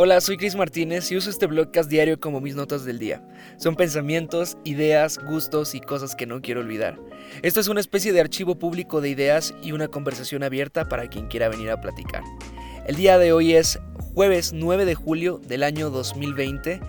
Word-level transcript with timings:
Hola, 0.00 0.20
soy 0.20 0.36
Chris 0.36 0.54
Martínez 0.54 1.10
y 1.10 1.16
uso 1.16 1.28
este 1.28 1.48
blogcast 1.48 1.90
diario 1.90 2.20
como 2.20 2.40
mis 2.40 2.54
notas 2.54 2.84
del 2.84 3.00
día. 3.00 3.20
Son 3.56 3.74
pensamientos, 3.74 4.56
ideas, 4.62 5.18
gustos 5.18 5.74
y 5.74 5.80
cosas 5.80 6.14
que 6.14 6.24
no 6.24 6.40
quiero 6.40 6.60
olvidar. 6.60 7.00
Esto 7.42 7.58
es 7.58 7.66
una 7.66 7.80
especie 7.80 8.12
de 8.12 8.20
archivo 8.20 8.60
público 8.60 9.00
de 9.00 9.08
ideas 9.08 9.56
y 9.60 9.72
una 9.72 9.88
conversación 9.88 10.44
abierta 10.44 10.88
para 10.88 11.08
quien 11.08 11.26
quiera 11.26 11.48
venir 11.48 11.70
a 11.70 11.80
platicar. 11.80 12.22
El 12.86 12.94
día 12.94 13.18
de 13.18 13.32
hoy 13.32 13.54
es 13.54 13.80
jueves 14.14 14.52
9 14.52 14.84
de 14.84 14.94
julio 14.94 15.40
del 15.48 15.64
año 15.64 15.90
2020 15.90 16.80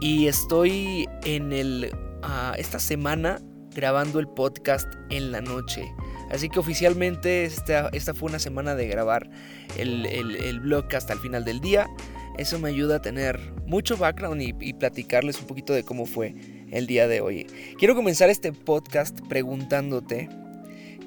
y 0.00 0.28
estoy 0.28 1.08
en 1.24 1.52
el 1.52 1.90
ah, 2.22 2.54
esta 2.56 2.78
semana 2.78 3.40
grabando 3.74 4.20
el 4.20 4.28
podcast 4.28 4.86
en 5.10 5.32
la 5.32 5.40
noche. 5.40 5.92
Así 6.30 6.48
que 6.48 6.60
oficialmente 6.60 7.44
esta, 7.44 7.88
esta 7.88 8.14
fue 8.14 8.28
una 8.28 8.38
semana 8.38 8.76
de 8.76 8.86
grabar 8.86 9.28
el, 9.76 10.06
el, 10.06 10.36
el 10.36 10.60
blog 10.60 10.84
hasta 10.94 11.12
el 11.12 11.18
final 11.18 11.44
del 11.44 11.60
día. 11.60 11.90
Eso 12.38 12.58
me 12.58 12.70
ayuda 12.70 12.96
a 12.96 13.02
tener 13.02 13.38
mucho 13.66 13.96
background 13.96 14.40
y, 14.42 14.72
platicarles 14.72 15.40
un 15.40 15.46
poquito 15.46 15.72
de 15.72 15.84
cómo 15.84 16.06
fue 16.06 16.34
el 16.70 16.86
día 16.86 17.06
de 17.06 17.20
hoy. 17.20 17.46
Quiero 17.78 17.94
comenzar 17.94 18.30
este 18.30 18.52
podcast 18.52 19.20
preguntándote, 19.28 20.28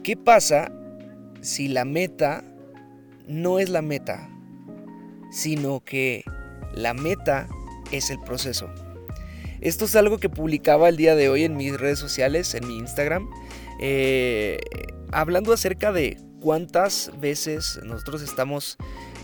¿qué 0.03 0.15
pasa 0.15 0.71
si 1.41 1.67
la 1.67 1.83
meta 1.83 2.43
no 3.27 3.59
es 3.59 3.69
la 3.69 3.81
meta, 3.81 4.29
sino 5.31 5.83
que 5.83 6.23
la 6.73 6.93
meta 6.93 7.47
es 7.91 8.11
el 8.11 8.19
proceso? 8.19 8.69
Esto 9.61 9.85
es 9.85 9.95
algo 9.95 10.19
que 10.19 10.29
publicaba 10.29 10.89
el 10.89 10.97
día 10.97 11.15
de 11.15 11.29
hoy 11.29 11.43
en 11.43 11.57
mis 11.57 11.75
redes 11.79 11.97
sociales, 11.97 12.53
en 12.53 12.67
mi 12.67 12.77
Instagram, 12.77 13.27
eh, 13.79 14.59
hablando 15.11 15.53
acerca 15.53 15.91
de 15.91 16.19
cuántas 16.39 17.11
veces 17.19 17.79
nosotros 17.83 18.21
estamos 18.21 18.77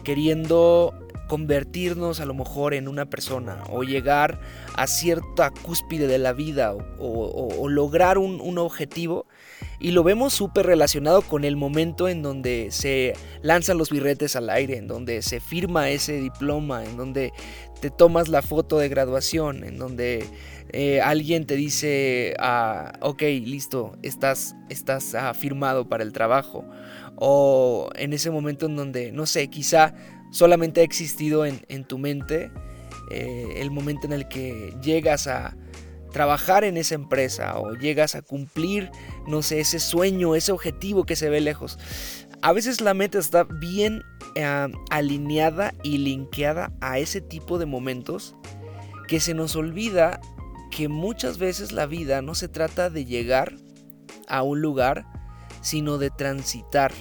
queriendo 0.04 1.01
convertirnos 1.32 2.20
a 2.20 2.26
lo 2.26 2.34
mejor 2.34 2.74
en 2.74 2.90
una 2.90 3.06
persona 3.06 3.64
o 3.70 3.84
llegar 3.84 4.42
a 4.76 4.86
cierta 4.86 5.50
cúspide 5.50 6.06
de 6.06 6.18
la 6.18 6.34
vida 6.34 6.76
o, 7.00 7.70
lograr 7.70 8.18
un, 8.18 8.42
un, 8.42 8.58
objetivo 8.58 9.26
y 9.80 9.92
lo 9.92 10.04
vemos 10.04 10.34
súper 10.34 10.66
relacionado 10.66 11.22
con 11.22 11.46
el 11.46 11.56
momento 11.56 12.10
en 12.10 12.22
donde 12.22 12.68
se 12.72 13.14
lanzan 13.44 13.78
los 13.78 13.92
birretes 13.92 14.36
al 14.36 14.50
aire, 14.50 14.76
en 14.76 14.88
donde 14.88 15.22
se 15.22 15.40
firma 15.40 15.90
ese 15.90 16.20
diploma, 16.20 16.84
en 16.84 16.98
donde 16.98 17.32
te 17.80 17.90
tomas 17.90 18.28
la 18.28 18.42
foto 18.42 18.78
de 18.78 18.90
graduación, 18.90 19.64
en 19.64 19.78
donde 19.78 20.28
eh, 20.74 21.00
alguien 21.00 21.46
te 21.46 21.56
dice, 21.56 22.36
ah, 22.40 22.92
ok, 23.00 23.22
listo, 23.22 23.98
estás, 24.04 24.54
estás 24.68 25.16
ah, 25.16 25.34
firmado 25.34 25.88
para 25.88 26.04
el 26.04 26.12
trabajo. 26.12 26.66
O 27.16 27.90
en 27.96 28.12
ese 28.12 28.32
momento 28.32 28.66
en 28.66 28.76
donde, 28.76 29.12
no 29.14 29.26
sé, 29.26 29.48
quizá 29.48 29.94
solamente 30.32 30.82
ha 30.82 30.84
existido 30.84 31.46
en, 31.46 31.84
tu 31.86 31.98
mente 31.98 32.52
eh, 33.12 33.54
el 33.58 33.70
momento 33.72 34.08
en 34.08 34.14
el 34.14 34.28
que 34.28 34.74
llegas 34.82 35.28
a 35.28 35.56
trabajar 36.12 36.64
en 36.64 36.78
esa 36.78 36.96
empresa 36.96 37.58
o 37.60 37.74
llegas 37.74 38.16
a 38.16 38.22
cumplir, 38.22 38.92
no 39.28 39.42
sé, 39.42 39.60
ese 39.60 39.80
sueño, 39.80 40.36
ese 40.36 40.52
objetivo 40.52 41.06
que 41.06 41.16
se 41.16 41.30
ve 41.30 41.42
lejos. 41.42 41.78
A 42.42 42.54
veces 42.54 42.82
la 42.82 42.94
meta 42.94 43.20
está 43.20 43.44
bien 43.44 44.02
eh, 44.36 44.68
alineada 44.90 45.74
y 45.84 46.00
linkeada 46.00 46.74
a 46.82 47.00
ese 47.00 47.22
tipo 47.22 47.60
de 47.60 47.66
momentos 47.66 48.36
que 49.08 49.20
se 49.20 49.34
nos 49.34 49.56
olvida 49.56 50.20
que 50.72 50.88
muchas 50.88 51.38
veces 51.38 51.72
la 51.72 51.86
vida 51.86 52.22
no 52.22 52.34
se 52.34 52.48
trata 52.48 52.90
de 52.90 53.06
llegar 53.06 53.54
a 54.28 54.42
un 54.42 54.62
lugar, 54.62 55.06
sino 55.62 55.98
de 55.98 56.10
transitar 56.10 56.94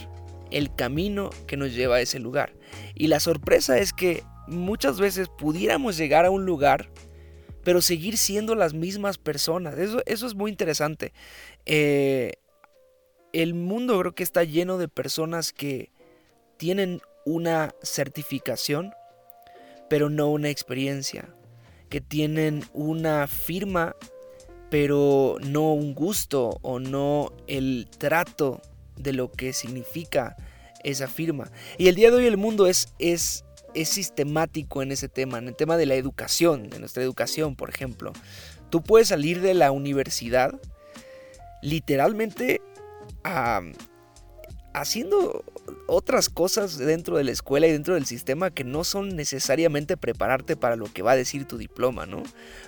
el 0.50 0.74
camino 0.74 1.30
que 1.46 1.56
nos 1.56 1.74
lleva 1.74 1.96
a 1.96 2.00
ese 2.00 2.18
lugar. 2.18 2.54
Y 2.94 3.08
la 3.08 3.20
sorpresa 3.20 3.78
es 3.78 3.92
que 3.92 4.22
muchas 4.46 5.00
veces 5.00 5.28
pudiéramos 5.28 5.96
llegar 5.96 6.24
a 6.24 6.30
un 6.30 6.44
lugar, 6.44 6.90
pero 7.64 7.80
seguir 7.80 8.16
siendo 8.16 8.54
las 8.54 8.74
mismas 8.74 9.18
personas. 9.18 9.78
Eso, 9.78 10.02
eso 10.06 10.26
es 10.26 10.34
muy 10.34 10.50
interesante. 10.50 11.12
Eh, 11.66 12.32
el 13.32 13.54
mundo 13.54 13.98
creo 14.00 14.14
que 14.14 14.22
está 14.22 14.44
lleno 14.44 14.78
de 14.78 14.88
personas 14.88 15.52
que 15.52 15.90
tienen 16.56 17.00
una 17.24 17.74
certificación, 17.82 18.92
pero 19.88 20.10
no 20.10 20.28
una 20.30 20.50
experiencia. 20.50 21.34
Que 21.88 22.00
tienen 22.00 22.64
una 22.72 23.26
firma, 23.26 23.96
pero 24.70 25.36
no 25.40 25.72
un 25.72 25.94
gusto 25.94 26.58
o 26.62 26.78
no 26.78 27.32
el 27.48 27.88
trato 27.98 28.62
de 28.96 29.12
lo 29.12 29.32
que 29.32 29.52
significa 29.52 30.36
esa 30.84 31.08
firma. 31.08 31.50
Y 31.78 31.88
el 31.88 31.94
día 31.94 32.10
de 32.10 32.18
hoy 32.18 32.26
el 32.26 32.36
mundo 32.36 32.66
es, 32.66 32.94
es, 32.98 33.44
es 33.74 33.88
sistemático 33.88 34.82
en 34.82 34.92
ese 34.92 35.08
tema, 35.08 35.38
en 35.38 35.48
el 35.48 35.56
tema 35.56 35.76
de 35.76 35.86
la 35.86 35.94
educación, 35.94 36.70
de 36.70 36.78
nuestra 36.78 37.02
educación, 37.02 37.56
por 37.56 37.70
ejemplo. 37.70 38.12
Tú 38.70 38.82
puedes 38.82 39.08
salir 39.08 39.40
de 39.40 39.54
la 39.54 39.72
universidad 39.72 40.60
literalmente 41.62 42.60
haciendo 44.72 45.44
otras 45.86 46.28
cosas 46.28 46.78
dentro 46.78 47.16
de 47.16 47.24
la 47.24 47.32
escuela 47.32 47.66
y 47.66 47.72
dentro 47.72 47.94
del 47.94 48.06
sistema 48.06 48.50
que 48.50 48.64
no 48.64 48.84
son 48.84 49.16
necesariamente 49.16 49.96
prepararte 49.96 50.56
para 50.56 50.76
lo 50.76 50.86
que 50.86 51.02
va 51.02 51.12
a 51.12 51.16
decir 51.16 51.44
tu 51.46 51.58
diploma, 51.58 52.06
¿no? 52.06 52.22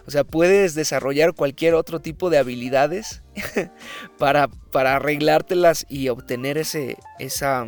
O 0.07 0.11
sea, 0.11 0.25
puedes 0.25 0.75
desarrollar 0.75 1.35
cualquier 1.35 1.75
otro 1.75 2.01
tipo 2.01 2.29
de 2.29 2.39
habilidades 2.39 3.23
para, 4.19 4.49
para 4.49 4.97
arreglártelas 4.97 5.87
y 5.89 6.09
obtener 6.09 6.59
ese, 6.59 6.97
esa, 7.19 7.67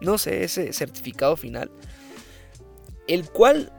no 0.00 0.18
sé, 0.18 0.44
ese 0.44 0.72
certificado 0.72 1.36
final, 1.36 1.70
el 3.08 3.28
cual, 3.30 3.72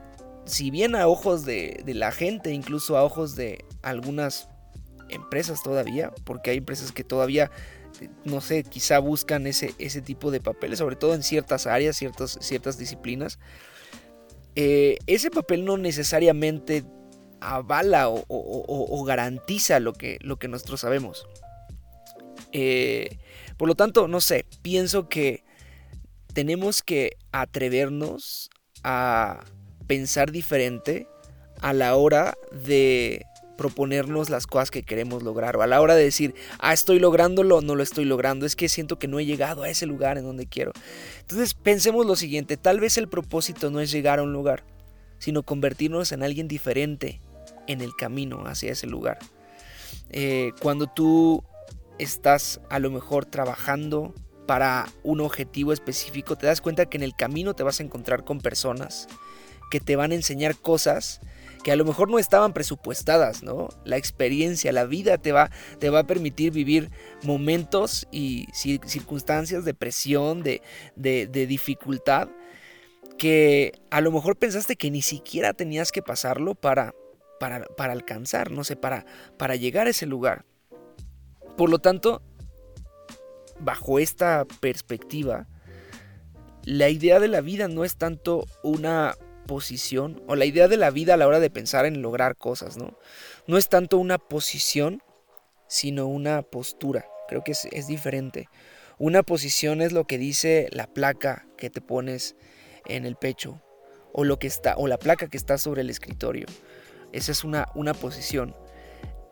si 0.44 0.70
bien 0.70 0.94
a 0.94 1.06
ojos 1.06 1.44
de, 1.44 1.82
la 1.86 2.12
gente, 2.12 2.52
incluso 2.52 2.96
a 2.96 3.04
ojos 3.04 3.36
de 3.36 3.64
algunas 3.82 4.48
empresas 5.08 5.62
todavía, 5.62 6.12
porque 6.24 6.50
hay 6.50 6.58
empresas 6.58 6.92
que 6.92 7.04
todavía 7.04 7.50
no 8.24 8.40
sé, 8.40 8.64
quizá 8.64 8.98
buscan 8.98 9.46
ese, 9.46 9.72
ese 9.78 10.02
tipo 10.02 10.32
de 10.32 10.40
papeles, 10.40 10.80
sobre 10.80 10.96
todo 10.96 11.14
en 11.14 11.22
ciertas 11.22 11.68
áreas, 11.68 11.96
ciertas, 11.96 12.38
ciertas 12.40 12.76
disciplinas. 12.76 13.38
Eh, 14.56 14.98
ese 15.06 15.30
papel 15.30 15.64
no 15.64 15.76
necesariamente 15.76 16.84
avala 17.40 18.08
o, 18.08 19.04
garantiza 19.04 19.80
lo 19.80 19.92
que, 19.92 20.18
lo 20.22 20.38
que 20.38 20.48
nosotros 20.48 20.80
sabemos. 20.80 21.26
Eh, 22.52 23.18
por 23.56 23.68
lo 23.68 23.74
tanto, 23.74 24.08
no 24.08 24.20
sé, 24.20 24.46
pienso 24.62 25.08
que 25.08 25.44
tenemos 26.32 26.82
que 26.82 27.16
atrevernos 27.32 28.50
a 28.82 29.44
pensar 29.86 30.32
diferente 30.32 31.06
a 31.60 31.72
la 31.72 31.94
hora 31.96 32.34
de 32.52 33.24
proponernos 33.56 34.30
las 34.30 34.46
cosas 34.46 34.70
que 34.70 34.82
queremos 34.82 35.22
lograr 35.22 35.56
o 35.56 35.62
a 35.62 35.66
la 35.66 35.80
hora 35.80 35.94
de 35.94 36.04
decir, 36.04 36.34
ah, 36.58 36.72
estoy 36.72 36.98
lográndolo, 36.98 37.60
no 37.60 37.74
lo 37.74 37.82
estoy 37.82 38.04
logrando, 38.04 38.46
es 38.46 38.56
que 38.56 38.68
siento 38.68 38.98
que 38.98 39.08
no 39.08 39.18
he 39.18 39.26
llegado 39.26 39.62
a 39.62 39.68
ese 39.68 39.86
lugar 39.86 40.18
en 40.18 40.24
donde 40.24 40.46
quiero. 40.46 40.72
Entonces 41.20 41.54
pensemos 41.54 42.04
lo 42.04 42.16
siguiente, 42.16 42.56
tal 42.56 42.80
vez 42.80 42.98
el 42.98 43.08
propósito 43.08 43.70
no 43.70 43.80
es 43.80 43.90
llegar 43.90 44.18
a 44.18 44.22
un 44.22 44.32
lugar, 44.32 44.64
sino 45.18 45.42
convertirnos 45.42 46.12
en 46.12 46.22
alguien 46.22 46.48
diferente 46.48 47.20
en 47.66 47.80
el 47.80 47.94
camino 47.94 48.44
hacia 48.46 48.72
ese 48.72 48.86
lugar. 48.86 49.18
Eh, 50.10 50.52
cuando 50.60 50.86
tú 50.86 51.44
estás 51.98 52.60
a 52.70 52.78
lo 52.78 52.90
mejor 52.90 53.26
trabajando 53.26 54.14
para 54.46 54.86
un 55.02 55.20
objetivo 55.20 55.72
específico, 55.72 56.36
te 56.36 56.46
das 56.46 56.60
cuenta 56.60 56.86
que 56.86 56.96
en 56.96 57.02
el 57.02 57.16
camino 57.16 57.54
te 57.54 57.62
vas 57.62 57.80
a 57.80 57.82
encontrar 57.82 58.24
con 58.24 58.40
personas 58.40 59.08
que 59.70 59.80
te 59.80 59.96
van 59.96 60.12
a 60.12 60.14
enseñar 60.14 60.56
cosas 60.56 61.20
que 61.64 61.72
a 61.72 61.76
lo 61.76 61.84
mejor 61.84 62.10
no 62.10 62.18
estaban 62.18 62.52
presupuestadas, 62.52 63.42
¿no? 63.42 63.70
La 63.84 63.96
experiencia, 63.96 64.70
la 64.70 64.84
vida 64.84 65.16
te 65.16 65.32
va, 65.32 65.50
te 65.78 65.88
va 65.88 66.00
a 66.00 66.06
permitir 66.06 66.52
vivir 66.52 66.90
momentos 67.22 68.06
y 68.12 68.46
circunstancias 68.52 69.64
de 69.64 69.72
presión, 69.72 70.42
de, 70.42 70.60
de, 70.94 71.46
dificultad, 71.46 72.28
que 73.16 73.72
a 73.90 74.02
lo 74.02 74.12
mejor 74.12 74.36
pensaste 74.36 74.76
que 74.76 74.90
ni 74.90 75.00
siquiera 75.00 75.54
tenías 75.54 75.90
que 75.90 76.02
pasarlo 76.02 76.54
para, 76.54 76.94
para, 77.40 77.64
para 77.64 77.94
alcanzar, 77.94 78.50
no 78.50 78.62
sé, 78.62 78.76
para, 78.76 79.06
para 79.38 79.56
llegar 79.56 79.86
a 79.86 79.90
ese 79.90 80.04
lugar. 80.04 80.44
Por 81.56 81.70
lo 81.70 81.78
tanto, 81.78 82.22
bajo 83.60 83.98
esta 83.98 84.44
perspectiva, 84.60 85.46
la 86.64 86.88
idea 86.88 87.20
de 87.20 87.28
la 87.28 87.40
vida 87.40 87.68
no 87.68 87.84
es 87.84 87.96
tanto 87.96 88.46
una 88.62 89.16
posición 89.46 90.22
o 90.26 90.36
la 90.36 90.46
idea 90.46 90.68
de 90.68 90.76
la 90.76 90.90
vida 90.90 91.14
a 91.14 91.16
la 91.16 91.26
hora 91.26 91.40
de 91.40 91.50
pensar 91.50 91.86
en 91.86 92.02
lograr 92.02 92.36
cosas, 92.36 92.76
¿no? 92.76 92.98
No 93.46 93.58
es 93.58 93.68
tanto 93.68 93.98
una 93.98 94.18
posición, 94.18 95.02
sino 95.68 96.06
una 96.06 96.42
postura. 96.42 97.06
Creo 97.28 97.44
que 97.44 97.52
es, 97.52 97.66
es 97.70 97.86
diferente. 97.86 98.48
Una 98.98 99.22
posición 99.22 99.82
es 99.82 99.92
lo 99.92 100.06
que 100.06 100.18
dice 100.18 100.68
la 100.72 100.86
placa 100.86 101.46
que 101.56 101.70
te 101.70 101.80
pones 101.80 102.36
en 102.86 103.04
el 103.06 103.16
pecho 103.16 103.60
o 104.12 104.24
lo 104.24 104.38
que 104.38 104.46
está 104.46 104.76
o 104.76 104.86
la 104.86 104.98
placa 104.98 105.28
que 105.28 105.36
está 105.36 105.58
sobre 105.58 105.82
el 105.82 105.90
escritorio. 105.90 106.46
Esa 107.12 107.32
es 107.32 107.44
una, 107.44 107.68
una 107.74 107.94
posición. 107.94 108.54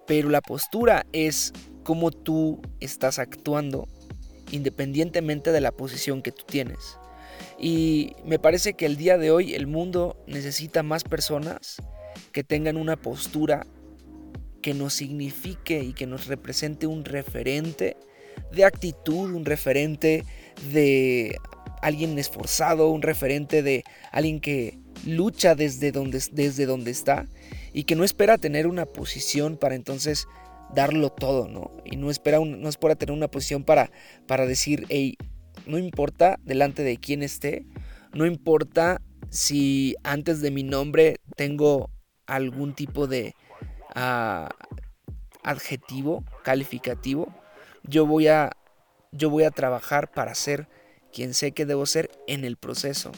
Pero 0.06 0.28
la 0.28 0.40
postura 0.40 1.06
es 1.12 1.52
cómo 1.82 2.10
tú 2.10 2.60
estás 2.80 3.18
actuando 3.18 3.88
independientemente 4.50 5.52
de 5.52 5.60
la 5.60 5.72
posición 5.72 6.22
que 6.22 6.32
tú 6.32 6.44
tienes. 6.46 6.98
Y 7.58 8.14
me 8.24 8.38
parece 8.38 8.74
que 8.74 8.86
el 8.86 8.96
día 8.96 9.18
de 9.18 9.30
hoy 9.30 9.54
el 9.54 9.66
mundo 9.66 10.16
necesita 10.26 10.82
más 10.82 11.04
personas 11.04 11.76
que 12.32 12.44
tengan 12.44 12.76
una 12.76 12.96
postura 12.96 13.66
que 14.60 14.74
nos 14.74 14.94
signifique 14.94 15.82
y 15.82 15.92
que 15.92 16.06
nos 16.06 16.26
represente 16.26 16.86
un 16.86 17.04
referente 17.04 17.96
de 18.52 18.64
actitud, 18.64 19.32
un 19.32 19.44
referente 19.44 20.24
de 20.72 21.36
alguien 21.82 22.18
esforzado, 22.18 22.90
un 22.90 23.02
referente 23.02 23.62
de 23.62 23.84
alguien 24.12 24.40
que 24.40 24.78
lucha 25.04 25.54
desde 25.54 25.90
donde, 25.90 26.22
desde 26.30 26.66
donde 26.66 26.92
está 26.92 27.26
y 27.72 27.84
que 27.84 27.96
no 27.96 28.04
espera 28.04 28.38
tener 28.38 28.66
una 28.66 28.86
posición 28.86 29.56
para 29.56 29.74
entonces 29.74 30.26
darlo 30.74 31.10
todo, 31.10 31.48
¿no? 31.48 31.70
Y 31.84 31.96
no 31.96 32.10
espera, 32.10 32.38
no 32.40 32.68
espera 32.68 32.94
tener 32.94 33.14
una 33.14 33.28
posición 33.28 33.64
para, 33.64 33.90
para 34.26 34.46
decir, 34.46 34.86
hey, 34.88 35.16
no 35.66 35.78
importa 35.78 36.38
delante 36.42 36.82
de 36.82 36.96
quién 36.96 37.22
esté, 37.22 37.66
no 38.12 38.26
importa 38.26 39.00
si 39.30 39.96
antes 40.02 40.40
de 40.40 40.50
mi 40.50 40.62
nombre 40.62 41.16
tengo 41.36 41.90
algún 42.26 42.74
tipo 42.74 43.06
de 43.06 43.34
ah, 43.94 44.48
adjetivo, 45.42 46.24
calificativo, 46.42 47.34
yo 47.84 48.06
voy 48.06 48.28
a 48.28 48.52
yo 49.12 49.28
voy 49.28 49.44
a 49.44 49.50
trabajar 49.50 50.10
para 50.10 50.34
ser 50.34 50.66
quien 51.12 51.34
sé 51.34 51.52
que 51.52 51.66
debo 51.66 51.84
ser 51.86 52.10
en 52.26 52.44
el 52.44 52.56
proceso. 52.56 53.12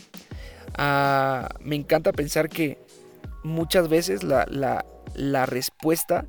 Ah, 0.77 1.49
me 1.61 1.77
encanta 1.77 2.13
pensar 2.13 2.49
que 2.49 2.79
muchas 3.45 3.89
veces 3.89 4.25
la, 4.25 5.47
respuesta 5.47 6.27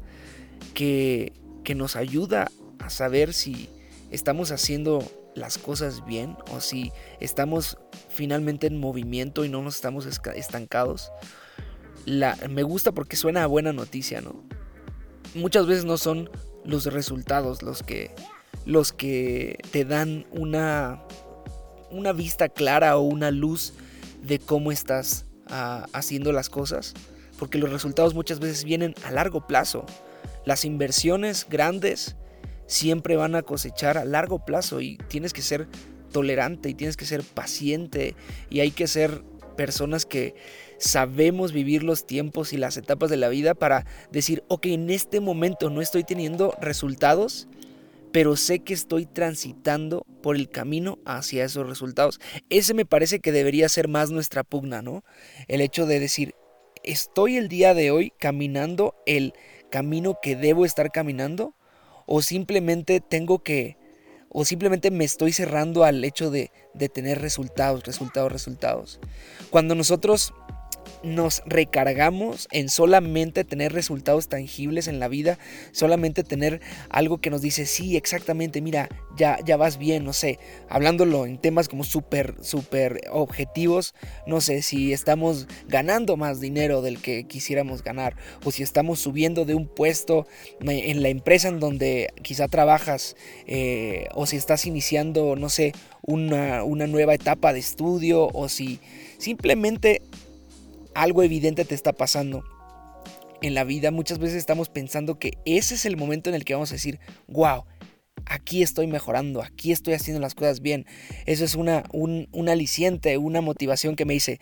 que, 0.74 1.34
nos 1.76 1.96
ayuda 1.96 2.52
a 2.80 2.90
saber 2.90 3.34
si 3.34 3.70
estamos 4.12 4.52
haciendo 4.52 5.04
las 5.34 5.58
cosas 5.58 6.06
bien 6.06 6.38
o 6.52 6.62
si 6.62 6.92
estamos 7.20 7.78
finalmente 8.10 8.68
en 8.68 8.80
movimiento 8.80 9.44
y 9.46 9.50
no 9.50 9.62
nos 9.62 9.76
estamos 9.76 10.06
estancados. 10.06 11.12
Me 12.50 12.64
gusta 12.64 12.92
porque 12.92 13.16
suena 13.16 13.44
a 13.44 13.48
buena 13.48 13.74
noticia, 13.74 14.22
¿no? 14.22 14.44
Muchas 15.34 15.66
veces 15.66 15.86
no 15.86 15.98
son 15.98 16.30
los 16.64 16.86
resultados 16.86 17.62
los 17.62 17.84
que, 17.84 18.12
los 18.66 18.94
que 18.94 19.58
te 19.72 19.86
dan 19.86 20.26
una, 20.32 21.04
una 21.92 22.14
vista 22.14 22.50
clara 22.50 22.98
o 22.98 23.02
una 23.02 23.32
luz 23.32 23.74
de 24.26 24.40
cómo 24.40 24.72
estás 24.72 25.26
ah, 25.48 25.86
haciendo 25.94 26.32
las 26.32 26.50
cosas, 26.50 26.94
porque 27.38 27.58
los 27.58 27.72
resultados 27.72 28.14
muchas 28.14 28.40
veces 28.40 28.64
vienen 28.64 28.96
a 29.04 29.12
largo 29.12 29.46
plazo. 29.46 29.86
Las 30.46 30.66
inversiones 30.66 31.48
grandes 31.50 32.16
siempre 32.68 33.16
van 33.16 33.36
a 33.36 33.44
cosechar 33.44 33.98
a 33.98 34.06
largo 34.06 34.44
plazo 34.46 34.82
y 34.82 34.98
tienes 35.10 35.34
que 35.34 35.42
ser 35.42 35.68
tolerante 36.12 36.70
y 36.70 36.74
tienes 36.74 36.98
que 36.98 37.06
ser 37.06 37.24
paciente 37.24 38.16
y 38.50 38.62
hay 38.62 38.72
que 38.72 38.88
ser 38.88 39.24
personas 39.56 40.06
que 40.06 40.36
sabemos 40.78 41.52
vivir 41.52 41.84
los 41.84 42.06
tiempos 42.06 42.54
y 42.54 42.58
las 42.58 42.78
etapas 42.78 43.10
de 43.10 43.18
la 43.18 43.30
vida 43.30 43.54
para 43.54 43.86
decir, 44.12 44.44
ok, 44.48 44.68
en 44.68 44.90
este 44.90 45.20
momento 45.20 45.70
no 45.70 45.82
estoy 45.82 46.04
teniendo 46.04 46.56
resultados, 46.62 47.48
pero 48.12 48.36
sé 48.36 48.60
que 48.60 48.74
estoy 48.74 49.06
transitando 49.06 50.06
por 50.22 50.36
el 50.36 50.50
camino 50.50 51.00
hacia 51.06 51.46
esos 51.46 51.68
resultados. 51.68 52.20
Ese 52.50 52.74
me 52.74 52.86
parece 52.86 53.20
que 53.20 53.32
debería 53.32 53.68
ser 53.70 53.88
más 53.88 54.12
nuestra 54.12 54.44
pugna, 54.44 54.82
¿no? 54.82 55.04
El 55.48 55.62
hecho 55.62 55.86
de 55.86 56.00
decir, 56.00 56.34
estoy 56.84 57.38
el 57.38 57.50
día 57.50 57.74
de 57.74 57.92
hoy 57.92 58.14
caminando 58.18 58.96
el 59.06 59.34
camino 59.76 60.20
que 60.22 60.38
debo 60.38 60.64
estar 60.64 60.90
caminando 60.90 61.54
o 62.06 62.22
simplemente 62.22 63.02
tengo 63.02 63.44
que 63.44 63.76
o 64.30 64.46
simplemente 64.46 64.90
me 64.90 65.04
estoy 65.04 65.34
cerrando 65.34 65.84
al 65.84 66.02
hecho 66.06 66.32
de, 66.32 66.50
de 66.74 66.88
tener 66.88 67.20
resultados, 67.20 67.84
resultados, 67.84 68.32
resultados. 68.32 69.02
Cuando 69.50 69.76
nosotros 69.76 70.34
nos 71.06 71.44
recargamos 71.46 72.48
en 72.52 72.70
solamente 72.70 73.44
tener 73.44 73.72
resultados 73.72 74.28
tangibles 74.28 74.88
en 74.88 75.00
la 75.00 75.08
vida, 75.08 75.38
solamente 75.72 76.24
tener 76.24 76.62
algo 76.90 77.20
que 77.20 77.30
nos 77.30 77.42
dice, 77.42 77.66
sí, 77.66 77.96
exactamente, 77.96 78.62
mira, 78.62 78.90
ya, 79.16 79.38
ya 79.46 79.56
vas 79.56 79.78
bien, 79.78 80.04
no 80.04 80.14
sé, 80.14 80.40
hablándolo 80.68 81.26
en 81.26 81.38
temas 81.38 81.70
como 81.70 81.84
súper, 81.84 82.36
súper 82.42 83.02
objetivos, 83.12 83.94
no 84.26 84.42
sé, 84.42 84.62
si 84.62 84.92
estamos 84.92 85.48
ganando 85.68 86.18
más 86.18 86.42
dinero 86.42 86.82
del 86.82 87.02
que 87.02 87.26
quisiéramos 87.26 87.84
ganar, 87.84 88.16
o 88.44 88.52
si 88.52 88.64
estamos 88.64 89.00
subiendo 89.00 89.46
de 89.46 89.54
un 89.54 89.68
puesto 89.68 90.28
en 90.60 91.04
la 91.04 91.10
empresa 91.10 91.48
en 91.48 91.60
donde 91.60 92.14
quizá 92.24 92.48
trabajas, 92.48 93.16
eh, 93.46 94.08
o 94.16 94.26
si 94.26 94.38
estás 94.38 94.66
iniciando, 94.66 95.36
no 95.36 95.50
sé, 95.50 95.74
una, 96.02 96.64
una 96.64 96.88
nueva 96.88 97.14
etapa 97.14 97.54
de 97.54 97.60
estudio, 97.60 98.28
o 98.34 98.50
si 98.50 98.80
simplemente 99.18 100.02
algo 100.96 101.22
evidente 101.22 101.66
te 101.66 101.76
está 101.76 101.94
pasando 101.94 102.44
en 103.42 103.54
la 103.54 103.64
vida, 103.64 103.92
muchas 103.92 104.18
veces 104.18 104.38
estamos 104.38 104.70
pensando 104.70 105.20
que 105.20 105.38
ese 105.46 105.76
es 105.76 105.86
el 105.86 105.98
momento 105.98 106.30
en 106.30 106.36
el 106.36 106.46
que 106.46 106.54
vamos 106.54 106.72
a 106.72 106.76
decir, 106.76 107.00
wow, 107.28 107.66
aquí 108.26 108.64
estoy 108.64 108.88
mejorando, 108.88 109.44
aquí 109.44 109.72
estoy 109.72 109.94
haciendo 109.94 110.20
las 110.22 110.34
cosas 110.34 110.62
bien. 110.62 110.86
Eso 111.26 111.44
es 111.46 111.56
una, 111.56 111.84
un, 111.92 112.50
aliciente, 112.50 113.18
una 113.18 113.42
motivación 113.42 113.96
que 113.96 114.06
me 114.06 114.14
dice, 114.14 114.40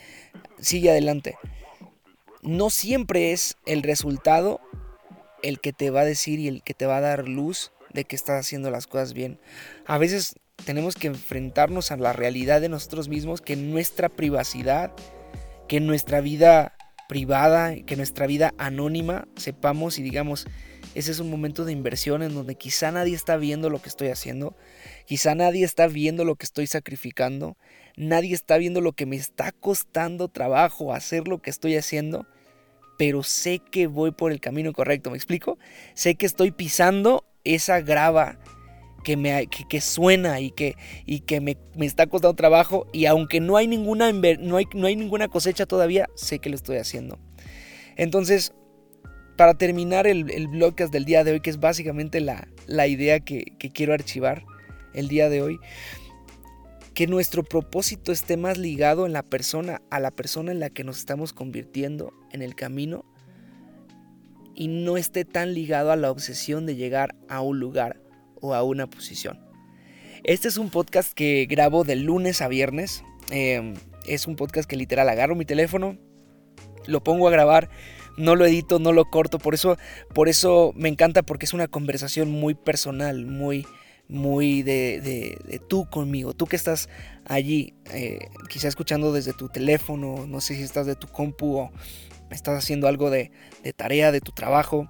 sigue 0.60 0.90
adelante. 0.90 1.36
No 2.42 2.70
siempre 2.70 3.32
es 3.32 3.58
el 3.66 3.84
resultado 3.84 4.62
el 5.42 5.60
que 5.60 5.74
te 5.74 5.90
va 5.90 6.02
a 6.02 6.06
decir 6.06 6.40
y 6.40 6.48
el 6.48 6.64
que 6.64 6.74
te 6.74 6.86
va 6.86 6.98
a 6.98 7.02
dar 7.02 7.28
luz 7.28 7.72
de 7.94 8.06
que 8.06 8.16
estás 8.16 8.40
haciendo 8.40 8.72
las 8.72 8.88
cosas 8.88 9.14
bien. 9.14 9.40
A 9.86 9.98
veces 9.98 10.36
tenemos 10.66 10.96
que 10.96 11.08
enfrentarnos 11.08 11.92
a 11.92 11.98
la 11.98 12.14
realidad 12.14 12.62
de 12.62 12.70
nosotros 12.70 13.10
mismos, 13.10 13.42
que 13.42 13.56
nuestra 13.56 14.08
privacidad 14.08 14.94
que 15.68 15.80
nuestra 15.80 16.21
vida 16.21 16.74
privada, 17.07 17.75
que 17.86 17.95
nuestra 17.95 18.27
vida 18.27 18.54
anónima 18.57 19.27
sepamos 19.36 20.00
y 20.00 20.04
digamos, 20.04 20.48
ese 20.95 21.12
es 21.12 21.19
un 21.19 21.30
momento 21.30 21.65
de 21.65 21.71
inversión 21.71 22.21
en 22.21 22.33
donde 22.33 22.56
quizá 22.56 22.92
nadie 22.92 23.15
está 23.15 23.38
viendo 23.38 23.69
lo 23.69 23.81
que 23.81 23.89
estoy 23.89 24.10
haciendo, 24.10 24.56
quizá 25.06 25.36
nadie 25.36 25.65
está 25.65 25.88
viendo 25.88 26.24
lo 26.24 26.36
que 26.36 26.45
estoy 26.45 26.68
sacrificando, 26.68 27.57
nadie 27.98 28.33
está 28.33 28.57
viendo 28.57 28.81
lo 28.81 28.94
que 28.94 29.06
me 29.06 29.15
está 29.15 29.51
costando 29.51 30.27
trabajo 30.27 30.94
hacer 30.94 31.27
lo 31.27 31.42
que 31.42 31.50
estoy 31.50 31.75
haciendo, 31.75 32.27
pero 32.98 33.24
sé 33.24 33.59
que 33.59 33.88
voy 33.88 34.12
por 34.12 34.31
el 34.31 34.39
camino 34.39 34.71
correcto, 34.74 35.09
¿me 35.09 35.18
explico? 35.18 35.57
Sé 35.95 36.16
que 36.16 36.25
estoy 36.25 36.51
pisando 36.51 37.25
esa 37.44 37.81
grava 37.81 38.38
que, 39.04 39.18
me, 39.18 39.48
que, 39.48 39.82
suena 39.82 40.40
y 40.40 40.52
que, 40.52 40.76
y 41.06 41.22
que 41.22 41.42
me, 41.42 41.58
está 41.80 42.08
costando 42.08 42.36
trabajo 42.36 42.88
y 42.94 43.06
aunque 43.06 43.40
no 43.40 43.58
hay, 43.58 43.68
ninguna, 43.68 44.12
no, 44.12 44.58
hay, 44.58 44.68
no 44.74 44.88
hay 44.88 44.96
ninguna 44.96 45.28
cosecha 45.28 45.66
todavía, 45.66 46.10
sé 46.16 46.40
que 46.40 46.50
lo 46.50 46.56
estoy 46.56 46.78
haciendo. 46.78 47.20
Entonces, 47.96 48.54
para 49.38 49.56
terminar 49.56 50.07
el, 50.07 50.30
el 50.31 50.48
blogcast 50.48 50.92
del 50.92 51.06
día 51.06 51.24
de 51.24 51.33
hoy, 51.33 51.40
que 51.42 51.50
es 51.50 51.60
básicamente 51.60 52.22
la, 52.22 52.48
la 52.68 52.88
idea 52.88 53.19
que, 53.19 53.54
que 53.60 53.69
quiero 53.69 53.94
archivar 53.94 54.44
el 54.94 55.07
día 55.07 55.30
de 55.30 55.42
hoy, 55.42 55.60
que 56.94 57.07
nuestro 57.07 57.44
propósito 57.44 58.12
esté 58.12 58.38
más 58.38 58.57
ligado 58.57 59.06
en 59.06 59.14
la 59.14 59.24
persona, 59.24 59.81
a 59.90 60.00
la 60.00 60.12
persona 60.12 60.52
en 60.52 60.60
la 60.60 60.69
que 60.69 60.83
nos 60.83 61.00
estamos 61.00 61.33
convirtiendo 61.33 62.14
en 62.31 62.42
el 62.42 62.56
camino 62.56 63.04
y 64.56 64.68
no 64.68 64.98
esté 64.98 65.26
tan 65.26 65.54
ligado 65.54 65.92
a 65.92 65.95
la 65.95 66.12
obsesión 66.12 66.66
de 66.66 66.76
llegar 66.76 67.16
a 67.28 67.42
un 67.42 67.60
lugar 67.60 68.03
o 68.44 68.54
a 68.54 68.62
una 68.62 68.88
posición. 68.88 69.40
Este 70.23 70.50
es 70.50 70.57
un 70.57 70.69
podcast 70.69 71.14
que 71.14 71.47
grabo 71.50 71.85
de 71.85 71.95
lunes 71.95 72.42
a 72.42 72.50
viernes. 72.50 73.04
Em, 73.31 73.73
es 74.06 74.28
un 74.28 74.35
podcast 74.35 74.69
que 74.69 74.76
literal 74.76 75.07
agarro 75.07 75.33
mi 75.33 75.45
teléfono, 75.45 75.97
lo 76.85 77.04
pongo 77.04 77.30
a 77.30 77.31
grabar, 77.31 77.69
no 78.18 78.35
lo 78.35 78.45
edito, 78.45 78.80
no 78.80 78.92
lo 78.92 79.06
corto. 79.06 79.40
Por 79.40 79.54
eso, 79.54 79.78
por 80.14 80.28
eso 80.28 80.73
me 80.76 80.90
encanta 80.90 81.23
porque 81.23 81.45
es 81.45 81.54
una 81.54 81.69
conversación 81.69 82.31
muy 82.31 82.54
personal, 82.54 83.26
muy, 83.26 83.66
muy 84.09 84.62
de, 84.62 85.00
de, 85.02 85.59
tú 85.69 85.90
conmigo, 85.90 86.33
tú 86.33 86.45
que 86.45 86.57
estás 86.57 86.90
allí, 87.26 87.73
eh, 87.94 88.28
quizá 88.50 88.68
escuchando 88.68 89.14
desde 89.14 89.31
tu 89.31 89.47
teléfono, 89.47 90.28
no 90.28 90.42
sé 90.42 90.56
si 90.56 90.64
estás 90.64 90.85
de 90.85 90.95
tu 90.97 91.07
compu 91.07 91.59
o 91.59 91.71
estás 92.30 92.57
haciendo 92.57 92.90
algo 92.90 93.09
de, 93.09 93.31
de 93.64 93.71
tarea, 93.71 94.12
de 94.12 94.19
tu 94.19 94.33
trabajo. 94.33 94.90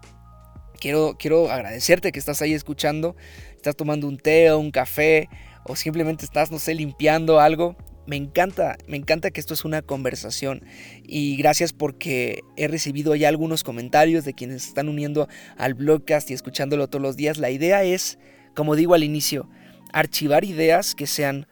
Quiero, 0.83 1.15
quiero 1.17 1.49
agradecerte 1.49 2.11
que 2.11 2.19
estás 2.19 2.41
ahí 2.41 2.53
escuchando, 2.53 3.15
estás 3.55 3.73
tomando 3.77 4.05
un 4.05 4.17
té 4.17 4.51
o 4.51 4.59
un 4.59 4.69
café 4.69 5.29
o 5.63 5.77
simplemente 5.77 6.25
estás, 6.25 6.51
no 6.51 6.59
sé, 6.59 6.75
limpiando 6.75 7.39
algo. 7.39 7.77
Me 8.05 8.17
encanta, 8.17 8.77
me 8.85 8.97
encanta 8.97 9.31
que 9.31 9.39
esto 9.39 9.53
es 9.53 9.63
una 9.63 9.81
conversación 9.81 10.65
y 11.01 11.37
gracias 11.37 11.71
porque 11.71 12.41
he 12.57 12.67
recibido 12.67 13.15
ya 13.15 13.29
algunos 13.29 13.63
comentarios 13.63 14.25
de 14.25 14.33
quienes 14.33 14.67
están 14.67 14.89
uniendo 14.89 15.29
al 15.55 15.73
blogcast 15.73 16.29
y 16.31 16.33
escuchándolo 16.33 16.89
todos 16.89 17.01
los 17.01 17.15
días. 17.15 17.37
La 17.37 17.49
idea 17.49 17.85
es, 17.85 18.19
como 18.53 18.75
digo 18.75 18.93
al 18.93 19.05
inicio, 19.05 19.49
archivar 19.93 20.43
ideas 20.43 20.95
que 20.95 21.07
sean 21.07 21.47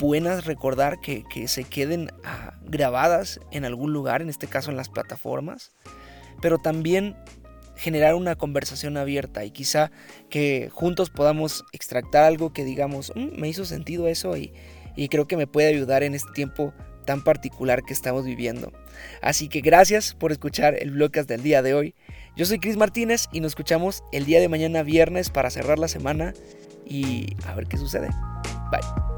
buenas, 0.00 0.46
recordar 0.46 0.98
que, 1.00 1.22
que 1.30 1.46
se 1.46 1.62
queden 1.62 2.10
ah, 2.24 2.58
grabadas 2.64 3.38
en 3.52 3.64
algún 3.64 3.92
lugar, 3.92 4.20
en 4.20 4.30
este 4.30 4.48
caso 4.48 4.72
en 4.72 4.76
las 4.76 4.88
plataformas, 4.88 5.70
pero 6.40 6.58
también 6.58 7.14
generar 7.76 8.14
una 8.14 8.36
conversación 8.36 8.96
abierta 8.96 9.44
y 9.44 9.50
quizá 9.50 9.90
que 10.30 10.68
juntos 10.72 11.10
podamos 11.10 11.64
extractar 11.72 12.24
algo 12.24 12.52
que 12.52 12.64
digamos, 12.64 13.12
mm, 13.14 13.40
me 13.40 13.48
hizo 13.48 13.64
sentido 13.64 14.08
eso 14.08 14.36
y, 14.36 14.52
y 14.96 15.08
creo 15.08 15.26
que 15.26 15.36
me 15.36 15.46
puede 15.46 15.68
ayudar 15.68 16.02
en 16.02 16.14
este 16.14 16.32
tiempo 16.32 16.72
tan 17.04 17.22
particular 17.24 17.82
que 17.82 17.92
estamos 17.92 18.24
viviendo. 18.24 18.72
Así 19.20 19.48
que 19.48 19.60
gracias 19.60 20.14
por 20.14 20.32
escuchar 20.32 20.76
el 20.80 20.92
Blogcast 20.92 21.28
del 21.28 21.42
día 21.42 21.62
de 21.62 21.74
hoy. 21.74 21.94
Yo 22.36 22.46
soy 22.46 22.58
Cris 22.58 22.76
Martínez 22.76 23.28
y 23.32 23.40
nos 23.40 23.52
escuchamos 23.52 24.04
el 24.12 24.24
día 24.24 24.40
de 24.40 24.48
mañana 24.48 24.82
viernes 24.82 25.30
para 25.30 25.50
cerrar 25.50 25.78
la 25.78 25.88
semana 25.88 26.32
y 26.86 27.36
a 27.46 27.54
ver 27.54 27.66
qué 27.66 27.76
sucede. 27.76 28.08
Bye. 28.70 29.11